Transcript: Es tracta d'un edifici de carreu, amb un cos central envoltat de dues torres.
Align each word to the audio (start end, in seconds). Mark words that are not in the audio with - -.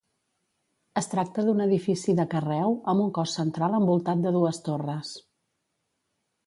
Es 1.01 1.09
tracta 1.11 1.43
d'un 1.49 1.61
edifici 1.65 2.15
de 2.21 2.25
carreu, 2.33 2.75
amb 2.95 3.05
un 3.05 3.13
cos 3.19 3.37
central 3.41 3.77
envoltat 3.81 4.27
de 4.27 4.37
dues 4.41 4.63
torres. 4.71 5.15